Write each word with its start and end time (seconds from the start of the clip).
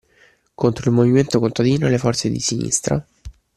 Contro 0.55 0.89
il 0.89 0.95
movimento 0.95 1.37
contadino 1.39 1.85
e 1.85 1.91
le 1.91 1.99
forze 1.99 2.31
di 2.31 2.39
sinistra 2.39 3.05